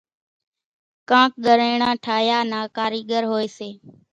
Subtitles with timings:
[1.09, 3.69] ڪانڪ ڳريڻان ٺاۿيا نا ڪاريڳر هوئيَ سي۔